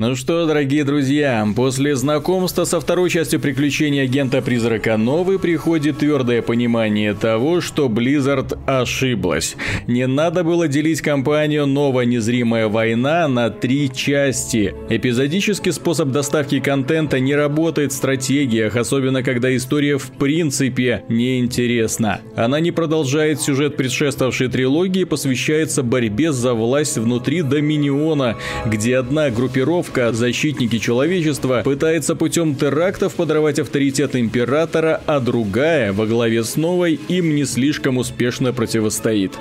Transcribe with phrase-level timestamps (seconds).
[0.00, 6.40] Ну что, дорогие друзья, после знакомства со второй частью приключений агента Призрака Новый приходит твердое
[6.40, 9.56] понимание того, что Blizzard ошиблась.
[9.86, 14.74] Не надо было делить кампанию «Новая незримая война» на три части.
[14.88, 22.22] Эпизодический способ доставки контента не работает в стратегиях, особенно когда история в принципе неинтересна.
[22.36, 29.28] Она не продолжает сюжет предшествовавшей трилогии и посвящается борьбе за власть внутри Доминиона, где одна
[29.28, 36.56] группировка группировка «Защитники человечества» пытается путем терактов подорвать авторитет императора, а другая, во главе с
[36.56, 39.32] новой, им не слишком успешно противостоит.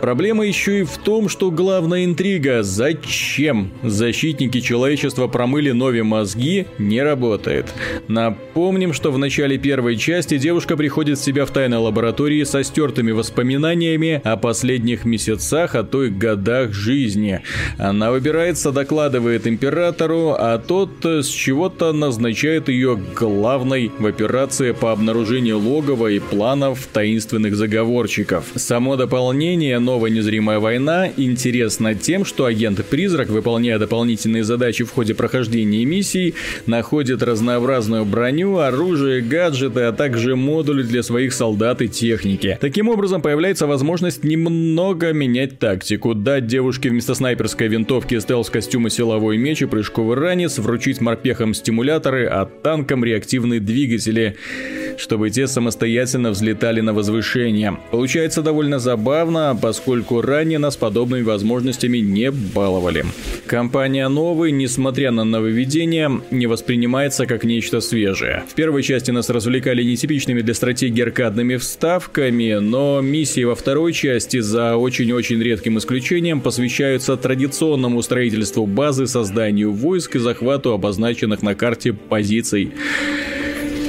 [0.00, 7.02] Проблема еще и в том, что главная интрига «Зачем?» защитники человечества промыли Нови мозги не
[7.02, 7.66] работает.
[8.08, 13.10] Напомним, что в начале первой части девушка приходит в себя в тайной лаборатории со стертыми
[13.10, 17.42] воспоминаниями о последних месяцах, а то и годах жизни.
[17.76, 25.58] Она выбирается, докладывает императору, а тот с чего-то назначает ее главной в операции по обнаружению
[25.58, 28.46] логова и планов таинственных заговорщиков.
[28.54, 35.84] Само дополнение «Новая незримая война» интересно тем, что агент-призрак, выполняя дополнительные задачи в ходе прохождения
[35.84, 36.34] миссий,
[36.66, 42.56] находит разнообразную броню, оружие, гаджеты, а также модули для своих солдат и техники.
[42.60, 49.60] Таким образом, появляется возможность немного менять тактику, дать девушке вместо снайперской винтовки стелс-костюма силовой меч
[49.62, 54.36] и прыжковый ранец, вручить морпехам стимуляторы, а танкам реактивные двигатели
[54.98, 57.76] чтобы те самостоятельно взлетали на возвышение.
[57.90, 63.04] Получается довольно забавно, поскольку ранее нас подобными возможностями не баловали.
[63.46, 68.44] Компания новый, несмотря на нововведения, не воспринимается как нечто свежее.
[68.48, 74.40] В первой части нас развлекали нетипичными для стратегии аркадными вставками, но миссии во второй части,
[74.40, 81.92] за очень-очень редким исключением, посвящаются традиционному строительству базы, созданию войск и захвату обозначенных на карте
[81.92, 82.72] позиций.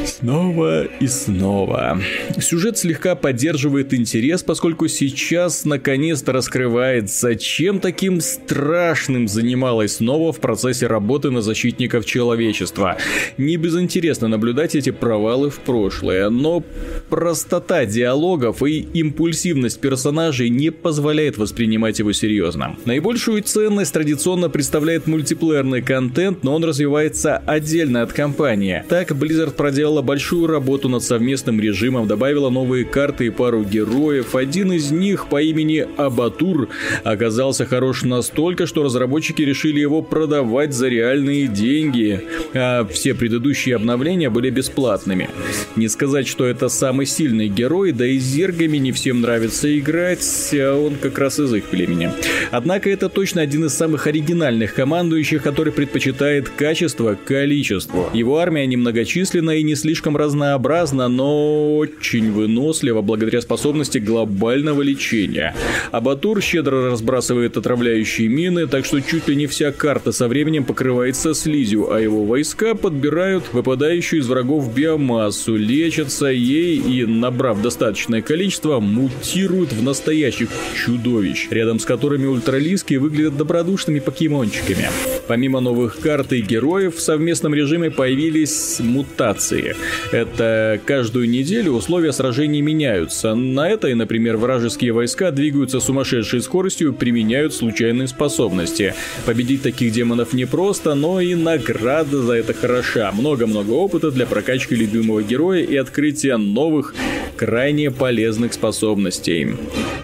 [0.05, 1.99] Снова и снова.
[2.39, 10.87] Сюжет слегка поддерживает интерес, поскольку сейчас наконец-то раскрывается, чем таким страшным занималась снова в процессе
[10.87, 12.97] работы на защитников человечества.
[13.37, 16.63] Не безинтересно наблюдать эти провалы в прошлое, но
[17.09, 22.75] простота диалогов и импульсивность персонажей не позволяет воспринимать его серьезно.
[22.85, 28.83] Наибольшую ценность традиционно представляет мультиплеерный контент, но он развивается отдельно от кампании.
[28.89, 29.55] Так Blizzard
[29.91, 34.35] проделала большую работу над совместным режимом, добавила новые карты и пару героев.
[34.35, 36.69] Один из них по имени Абатур
[37.03, 42.21] оказался хорош настолько, что разработчики решили его продавать за реальные деньги,
[42.53, 45.29] а все предыдущие обновления были бесплатными.
[45.75, 50.21] Не сказать, что это самый сильный герой, да и с зергами не всем нравится играть,
[50.53, 52.11] а он как раз из их племени.
[52.51, 58.09] Однако это точно один из самых оригинальных командующих, который предпочитает качество количеству.
[58.13, 65.55] Его армия немногочисленна и не слишком разнообразна, но очень вынослива благодаря способности глобального лечения.
[65.91, 71.33] Абатур щедро разбрасывает отравляющие мины, так что чуть ли не вся карта со временем покрывается
[71.33, 78.79] слизью, а его войска подбирают выпадающую из врагов биомассу, лечатся ей и, набрав достаточное количество,
[78.79, 84.89] мутируют в настоящих чудовищ, рядом с которыми ультралиски выглядят добродушными покемончиками.
[85.27, 89.70] Помимо новых карт и героев, в совместном режиме появились мутации.
[90.11, 93.35] Это каждую неделю условия сражений меняются.
[93.35, 98.93] На этой, например, вражеские войска двигаются сумасшедшей скоростью применяют случайные способности.
[99.25, 103.11] Победить таких демонов непросто, но и награда за это хороша.
[103.11, 106.93] Много-много опыта для прокачки любимого героя и открытия новых,
[107.37, 109.55] крайне полезных способностей.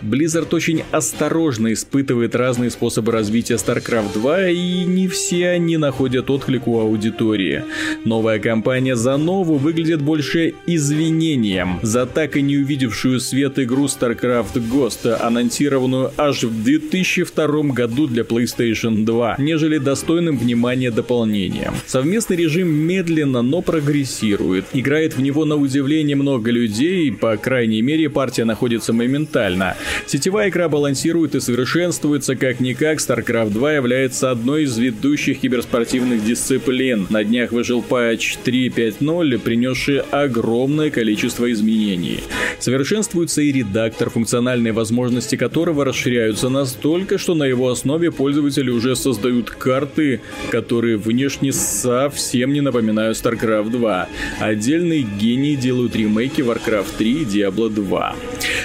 [0.01, 6.67] Blizzard очень осторожно испытывает разные способы развития StarCraft 2, и не все они находят отклик
[6.67, 7.63] у аудитории.
[8.06, 14.56] Новая кампания за новую выглядит больше извинением за так и не увидевшую свет игру StarCraft
[14.72, 21.73] Ghost, анонсированную аж в 2002 году для PlayStation 2, нежели достойным внимания дополнением.
[21.85, 24.65] Совместный режим медленно, но прогрессирует.
[24.74, 29.75] Играет в него на удивление много людей, по крайней мере партия находится моментально.
[30.06, 37.07] Сетевая игра балансирует и совершенствуется как-никак, StarCraft 2 является одной из ведущих киберспортивных дисциплин.
[37.09, 42.19] На днях вышел патч 3.5.0, принесший огромное количество изменений.
[42.59, 49.49] Совершенствуется и редактор, функциональные возможности которого расширяются настолько, что на его основе пользователи уже создают
[49.49, 50.19] карты,
[50.51, 54.09] которые внешне совсем не напоминают StarCraft 2.
[54.41, 58.15] Отдельные гении делают ремейки Warcraft 3 и Diablo 2.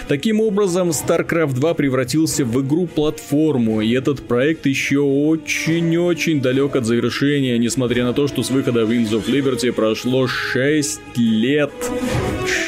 [0.09, 7.59] Таким образом, StarCraft 2 превратился в игру-платформу, и этот проект еще очень-очень далек от завершения,
[7.59, 11.71] несмотря на то, что с выхода Wings of Liberty прошло 6 лет.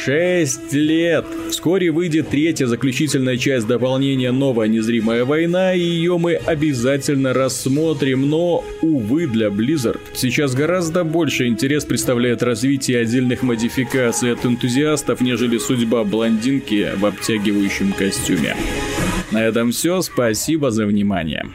[0.04, 1.24] 6 лет!
[1.50, 8.64] Вскоре выйдет третья заключительная часть дополнения «Новая незримая война», и ее мы обязательно рассмотрим, но,
[8.82, 16.04] увы, для Blizzard сейчас гораздо больше интерес представляет развитие отдельных модификаций от энтузиастов, нежели судьба
[16.04, 18.54] блондинки в обтягивающем костюме.
[19.30, 21.46] На этом все, спасибо за внимание.